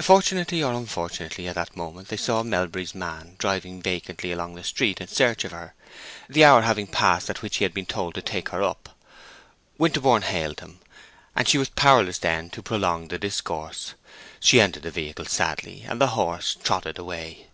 Fortunately, 0.00 0.60
or 0.60 0.72
unfortunately, 0.72 1.46
at 1.46 1.54
that 1.54 1.76
moment 1.76 2.08
they 2.08 2.16
saw 2.16 2.42
Melbury's 2.42 2.96
man 2.96 3.36
driving 3.38 3.80
vacantly 3.80 4.32
along 4.32 4.56
the 4.56 4.64
street 4.64 5.00
in 5.00 5.06
search 5.06 5.44
of 5.44 5.52
her, 5.52 5.72
the 6.28 6.42
hour 6.42 6.62
having 6.62 6.88
passed 6.88 7.30
at 7.30 7.42
which 7.42 7.58
he 7.58 7.64
had 7.64 7.72
been 7.72 7.86
told 7.86 8.14
to 8.16 8.22
take 8.22 8.48
her 8.48 8.64
up. 8.64 8.98
Winterborne 9.78 10.22
hailed 10.22 10.58
him, 10.58 10.80
and 11.36 11.46
she 11.48 11.58
was 11.58 11.68
powerless 11.68 12.18
then 12.18 12.50
to 12.50 12.60
prolong 12.60 13.06
the 13.06 13.20
discourse. 13.20 13.94
She 14.40 14.60
entered 14.60 14.82
the 14.82 14.90
vehicle 14.90 15.26
sadly, 15.26 15.82
and 15.86 16.00
the 16.00 16.08
horse 16.18 16.56
trotted 16.56 16.98
away. 16.98 17.46